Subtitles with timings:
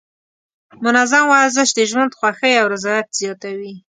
[0.83, 3.73] منظم ورزش د ژوند خوښۍ او رضایت زیاتوي.